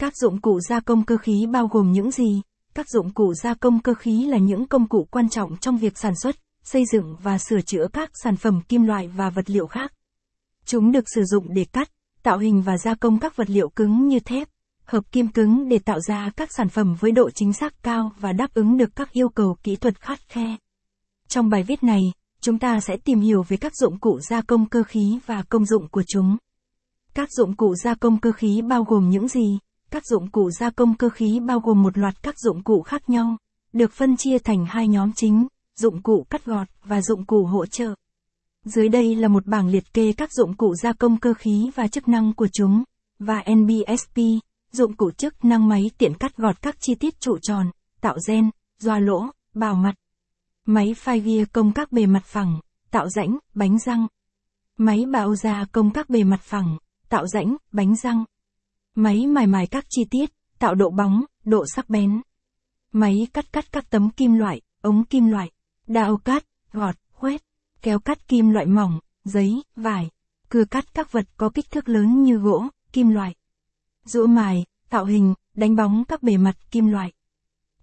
Các 0.00 0.16
dụng 0.16 0.40
cụ 0.40 0.60
gia 0.60 0.80
công 0.80 1.04
cơ 1.04 1.16
khí 1.16 1.46
bao 1.52 1.66
gồm 1.66 1.92
những 1.92 2.10
gì? 2.10 2.42
Các 2.74 2.88
dụng 2.88 3.14
cụ 3.14 3.34
gia 3.34 3.54
công 3.54 3.82
cơ 3.82 3.94
khí 3.94 4.26
là 4.26 4.38
những 4.38 4.66
công 4.66 4.88
cụ 4.88 5.06
quan 5.10 5.28
trọng 5.28 5.56
trong 5.56 5.78
việc 5.78 5.98
sản 5.98 6.12
xuất, 6.22 6.36
xây 6.62 6.84
dựng 6.92 7.16
và 7.22 7.38
sửa 7.38 7.60
chữa 7.60 7.86
các 7.92 8.10
sản 8.22 8.36
phẩm 8.36 8.60
kim 8.68 8.82
loại 8.82 9.08
và 9.08 9.30
vật 9.30 9.50
liệu 9.50 9.66
khác. 9.66 9.92
Chúng 10.64 10.92
được 10.92 11.04
sử 11.14 11.24
dụng 11.24 11.54
để 11.54 11.64
cắt, 11.64 11.90
tạo 12.22 12.38
hình 12.38 12.62
và 12.62 12.78
gia 12.78 12.94
công 12.94 13.18
các 13.18 13.36
vật 13.36 13.50
liệu 13.50 13.68
cứng 13.68 14.08
như 14.08 14.20
thép, 14.20 14.48
hợp 14.84 15.12
kim 15.12 15.28
cứng 15.28 15.68
để 15.68 15.78
tạo 15.78 16.00
ra 16.00 16.30
các 16.36 16.48
sản 16.56 16.68
phẩm 16.68 16.96
với 17.00 17.12
độ 17.12 17.30
chính 17.30 17.52
xác 17.52 17.82
cao 17.82 18.12
và 18.20 18.32
đáp 18.32 18.54
ứng 18.54 18.76
được 18.76 18.90
các 18.96 19.12
yêu 19.12 19.28
cầu 19.28 19.56
kỹ 19.62 19.76
thuật 19.76 20.00
khắt 20.00 20.18
khe. 20.28 20.56
Trong 21.28 21.48
bài 21.48 21.62
viết 21.62 21.82
này, 21.82 22.02
chúng 22.40 22.58
ta 22.58 22.80
sẽ 22.80 22.96
tìm 22.96 23.20
hiểu 23.20 23.42
về 23.48 23.56
các 23.56 23.76
dụng 23.76 23.98
cụ 23.98 24.20
gia 24.30 24.42
công 24.42 24.66
cơ 24.68 24.82
khí 24.82 25.18
và 25.26 25.42
công 25.42 25.64
dụng 25.64 25.88
của 25.88 26.02
chúng. 26.06 26.36
Các 27.14 27.28
dụng 27.32 27.56
cụ 27.56 27.74
gia 27.74 27.94
công 27.94 28.20
cơ 28.20 28.32
khí 28.32 28.62
bao 28.62 28.84
gồm 28.84 29.10
những 29.10 29.28
gì? 29.28 29.58
Các 29.90 30.06
dụng 30.06 30.30
cụ 30.30 30.50
gia 30.50 30.70
công 30.70 30.94
cơ 30.94 31.08
khí 31.08 31.40
bao 31.40 31.60
gồm 31.60 31.82
một 31.82 31.98
loạt 31.98 32.22
các 32.22 32.38
dụng 32.38 32.62
cụ 32.62 32.82
khác 32.82 33.10
nhau, 33.10 33.36
được 33.72 33.92
phân 33.92 34.16
chia 34.16 34.38
thành 34.38 34.66
hai 34.66 34.88
nhóm 34.88 35.12
chính, 35.12 35.46
dụng 35.76 36.02
cụ 36.02 36.26
cắt 36.30 36.44
gọt 36.44 36.68
và 36.84 37.02
dụng 37.02 37.24
cụ 37.24 37.44
hỗ 37.44 37.66
trợ. 37.66 37.94
Dưới 38.64 38.88
đây 38.88 39.14
là 39.14 39.28
một 39.28 39.46
bảng 39.46 39.68
liệt 39.68 39.92
kê 39.94 40.12
các 40.12 40.32
dụng 40.32 40.56
cụ 40.56 40.74
gia 40.74 40.92
công 40.92 41.20
cơ 41.20 41.34
khí 41.34 41.70
và 41.74 41.88
chức 41.88 42.08
năng 42.08 42.34
của 42.34 42.48
chúng, 42.52 42.84
và 43.18 43.44
NBSP, 43.54 44.18
dụng 44.72 44.96
cụ 44.96 45.10
chức 45.10 45.44
năng 45.44 45.68
máy 45.68 45.90
tiện 45.98 46.14
cắt 46.14 46.36
gọt 46.36 46.62
các 46.62 46.76
chi 46.80 46.94
tiết 46.94 47.20
trụ 47.20 47.38
tròn, 47.38 47.70
tạo 48.00 48.16
gen, 48.28 48.50
doa 48.78 48.98
lỗ, 48.98 49.26
bào 49.54 49.74
mặt. 49.74 49.94
Máy 50.66 50.94
phai 50.94 51.20
ghi 51.20 51.44
công 51.52 51.72
các 51.72 51.92
bề 51.92 52.06
mặt 52.06 52.24
phẳng, 52.24 52.60
tạo 52.90 53.08
rãnh, 53.08 53.38
bánh 53.54 53.78
răng. 53.78 54.06
Máy 54.76 55.04
bào 55.12 55.34
gia 55.34 55.64
công 55.72 55.90
các 55.90 56.10
bề 56.10 56.24
mặt 56.24 56.40
phẳng, 56.42 56.78
tạo 57.08 57.26
rãnh, 57.26 57.56
bánh 57.72 57.96
răng. 57.96 58.24
Máy 58.94 59.26
mài 59.26 59.46
mài 59.46 59.66
các 59.66 59.84
chi 59.88 60.02
tiết, 60.10 60.30
tạo 60.58 60.74
độ 60.74 60.90
bóng, 60.90 61.24
độ 61.44 61.64
sắc 61.74 61.90
bén. 61.90 62.22
Máy 62.92 63.14
cắt 63.32 63.52
cắt 63.52 63.72
các 63.72 63.90
tấm 63.90 64.10
kim 64.10 64.34
loại, 64.34 64.60
ống 64.82 65.04
kim 65.04 65.26
loại, 65.26 65.50
đao 65.86 66.16
cắt, 66.16 66.44
gọt, 66.72 66.94
khoét, 67.12 67.42
kéo 67.82 67.98
cắt 67.98 68.28
kim 68.28 68.50
loại 68.50 68.66
mỏng, 68.66 69.00
giấy, 69.24 69.62
vải, 69.76 70.10
cưa 70.48 70.64
cắt 70.64 70.94
các 70.94 71.12
vật 71.12 71.26
có 71.36 71.50
kích 71.54 71.70
thước 71.70 71.88
lớn 71.88 72.22
như 72.22 72.36
gỗ, 72.36 72.64
kim 72.92 73.08
loại. 73.08 73.34
Rũa 74.04 74.26
mài, 74.26 74.64
tạo 74.88 75.04
hình, 75.04 75.34
đánh 75.54 75.76
bóng 75.76 76.04
các 76.04 76.22
bề 76.22 76.36
mặt 76.36 76.70
kim 76.70 76.86
loại. 76.86 77.12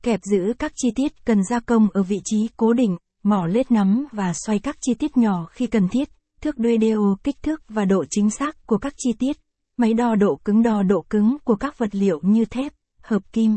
Kẹp 0.01 0.19
giữ 0.23 0.53
các 0.59 0.71
chi 0.75 0.89
tiết 0.95 1.25
cần 1.25 1.43
gia 1.43 1.59
công 1.59 1.87
ở 1.93 2.03
vị 2.03 2.21
trí 2.25 2.49
cố 2.57 2.73
định, 2.73 2.97
mỏ 3.23 3.45
lết 3.45 3.71
nắm 3.71 4.07
và 4.11 4.33
xoay 4.33 4.59
các 4.59 4.77
chi 4.81 4.93
tiết 4.93 5.17
nhỏ 5.17 5.45
khi 5.45 5.67
cần 5.67 5.87
thiết, 5.87 6.09
thước 6.41 6.57
đuôi 6.57 6.77
đeo 6.77 7.17
kích 7.23 7.43
thước 7.43 7.61
và 7.69 7.85
độ 7.85 8.05
chính 8.09 8.29
xác 8.29 8.67
của 8.67 8.77
các 8.77 8.93
chi 8.97 9.13
tiết, 9.19 9.37
máy 9.79 9.93
đo 9.93 10.15
độ 10.15 10.35
cứng 10.35 10.63
đo 10.63 10.83
độ 10.83 11.05
cứng 11.09 11.37
của 11.43 11.55
các 11.55 11.77
vật 11.77 11.95
liệu 11.95 12.19
như 12.23 12.45
thép, 12.45 12.73
hợp 13.01 13.33
kim. 13.33 13.55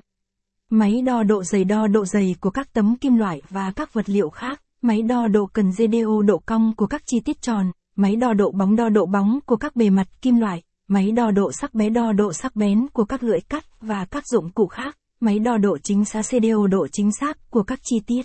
Máy 0.71 1.03
đo 1.03 1.23
độ 1.23 1.45
dày 1.45 1.65
đo 1.65 1.87
độ 1.87 2.05
dày 2.05 2.35
của 2.41 2.51
các 2.51 2.73
tấm 2.73 2.97
kim 2.97 3.17
loại 3.17 3.43
và 3.51 3.73
các 3.77 3.95
vật 3.95 4.09
liệu 4.09 4.31
khác, 4.31 4.63
máy 4.83 5.03
đo 5.03 5.29
độ 5.29 5.47
cần 5.47 5.71
GDO 5.71 6.23
độ 6.27 6.39
cong 6.47 6.75
của 6.77 6.87
các 6.87 7.03
chi 7.07 7.21
tiết 7.21 7.43
tròn, 7.43 7.73
máy 7.97 8.17
đo 8.17 8.33
độ 8.33 8.51
bóng 8.51 8.77
đo 8.77 8.89
độ 8.89 9.07
bóng 9.07 9.39
của 9.47 9.57
các 9.57 9.77
bề 9.77 9.91
mặt 9.91 10.23
kim 10.23 10.37
loại, 10.37 10.63
máy 10.89 11.11
đo 11.13 11.31
độ 11.31 11.53
sắc 11.53 11.75
bé 11.75 11.91
đo 11.91 12.13
độ 12.13 12.33
sắc 12.33 12.57
bén 12.57 12.89
của 12.93 13.05
các 13.05 13.23
lưỡi 13.23 13.41
cắt 13.49 13.65
và 13.81 14.05
các 14.05 14.27
dụng 14.27 14.51
cụ 14.53 14.67
khác, 14.67 14.99
máy 15.21 15.39
đo 15.39 15.57
độ 15.57 15.79
chính 15.79 16.05
xác 16.05 16.23
CDO 16.23 16.67
độ 16.71 16.87
chính 16.93 17.11
xác 17.21 17.51
của 17.51 17.63
các 17.63 17.79
chi 17.83 18.01
tiết. 18.07 18.23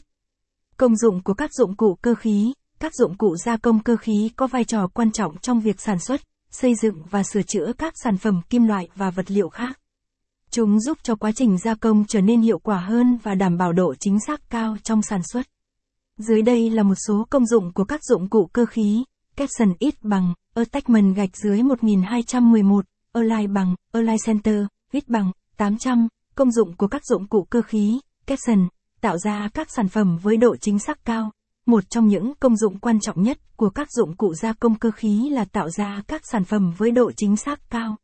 Công 0.78 0.96
dụng 0.96 1.24
của 1.24 1.34
các 1.34 1.54
dụng 1.54 1.76
cụ 1.76 1.98
cơ 2.02 2.16
khí, 2.16 2.54
các 2.80 2.96
dụng 2.96 3.18
cụ 3.18 3.36
gia 3.36 3.58
công 3.58 3.80
cơ 3.80 3.98
khí 3.98 4.32
có 4.36 4.48
vai 4.48 4.64
trò 4.64 4.88
quan 4.88 5.12
trọng 5.12 5.38
trong 5.38 5.60
việc 5.60 5.82
sản 5.82 6.00
xuất, 6.00 6.22
xây 6.62 6.76
dựng 6.76 7.04
và 7.10 7.24
sửa 7.24 7.42
chữa 7.42 7.72
các 7.78 7.94
sản 8.04 8.18
phẩm 8.18 8.42
kim 8.50 8.64
loại 8.64 8.88
và 8.96 9.10
vật 9.10 9.32
liệu 9.32 9.50
khác. 9.50 9.80
Chúng 10.52 10.80
giúp 10.80 10.98
cho 11.04 11.16
quá 11.16 11.32
trình 11.36 11.58
gia 11.58 11.76
công 11.76 12.06
trở 12.08 12.22
nên 12.22 12.42
hiệu 12.42 12.60
quả 12.60 12.78
hơn 12.78 13.18
và 13.24 13.36
đảm 13.36 13.58
bảo 13.58 13.74
độ 13.74 13.96
chính 14.00 14.20
xác 14.28 14.50
cao 14.50 14.78
trong 14.84 15.02
sản 15.02 15.22
xuất. 15.24 15.48
Dưới 16.18 16.42
đây 16.42 16.70
là 16.70 16.84
một 16.84 16.96
số 17.08 17.26
công 17.30 17.46
dụng 17.46 17.74
của 17.74 17.84
các 17.84 18.04
dụng 18.04 18.30
cụ 18.30 18.50
cơ 18.54 18.66
khí. 18.66 19.04
Capson 19.36 19.74
ít 19.80 19.96
bằng, 20.02 20.34
attachment 20.54 21.16
gạch 21.16 21.38
dưới 21.38 21.64
1211, 21.64 22.86
align 23.14 23.54
bằng, 23.54 23.76
align 23.92 24.18
center, 24.26 24.66
ít 24.92 25.10
bằng, 25.10 25.32
800. 25.58 26.08
Công 26.36 26.52
dụng 26.52 26.76
của 26.76 26.88
các 26.88 27.06
dụng 27.06 27.28
cụ 27.28 27.48
cơ 27.50 27.62
khí, 27.62 28.00
Capson, 28.28 28.68
tạo 29.02 29.18
ra 29.18 29.50
các 29.54 29.68
sản 29.72 29.88
phẩm 29.88 30.18
với 30.18 30.38
độ 30.38 30.56
chính 30.56 30.80
xác 30.80 31.06
cao. 31.06 31.32
Một 31.68 31.90
trong 31.90 32.08
những 32.08 32.34
công 32.40 32.58
dụng 32.58 32.80
quan 32.80 33.00
trọng 33.00 33.22
nhất 33.22 33.38
của 33.56 33.70
các 33.70 33.92
dụng 33.92 34.16
cụ 34.16 34.34
gia 34.34 34.54
công 34.54 34.76
cơ 34.76 34.92
khí 34.92 35.30
là 35.30 35.46
tạo 35.46 35.70
ra 35.70 36.02
các 36.08 36.22
sản 36.26 36.44
phẩm 36.44 36.74
với 36.78 36.92
độ 36.92 37.12
chính 37.12 37.38
xác 37.38 37.70
cao. 37.70 37.96